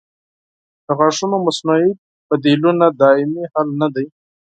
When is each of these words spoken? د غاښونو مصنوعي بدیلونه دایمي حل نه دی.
د 0.85 0.87
غاښونو 0.97 1.37
مصنوعي 1.45 1.91
بدیلونه 2.29 2.85
دایمي 3.01 3.43
حل 3.53 3.67
نه 3.81 3.87
دی. 3.95 4.05